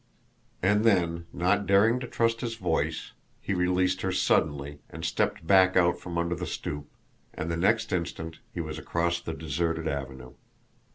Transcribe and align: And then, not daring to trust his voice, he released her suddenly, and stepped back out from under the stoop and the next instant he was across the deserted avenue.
And 0.63 0.83
then, 0.83 1.27
not 1.31 1.67
daring 1.67 1.99
to 1.99 2.07
trust 2.07 2.41
his 2.41 2.55
voice, 2.55 3.11
he 3.39 3.53
released 3.53 4.01
her 4.01 4.11
suddenly, 4.11 4.79
and 4.89 5.05
stepped 5.05 5.45
back 5.45 5.77
out 5.77 5.99
from 5.99 6.17
under 6.17 6.33
the 6.33 6.47
stoop 6.47 6.87
and 7.35 7.51
the 7.51 7.55
next 7.55 7.93
instant 7.93 8.39
he 8.51 8.61
was 8.61 8.79
across 8.79 9.21
the 9.21 9.35
deserted 9.35 9.87
avenue. 9.87 10.33